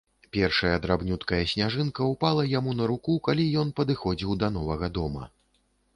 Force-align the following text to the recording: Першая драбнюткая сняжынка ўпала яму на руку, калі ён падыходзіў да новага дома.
Першая 0.35 0.77
драбнюткая 0.85 1.41
сняжынка 1.51 2.07
ўпала 2.13 2.45
яму 2.53 2.73
на 2.79 2.89
руку, 2.93 3.19
калі 3.27 3.45
ён 3.65 3.77
падыходзіў 3.81 4.31
да 4.45 4.51
новага 4.57 4.95
дома. 5.01 5.23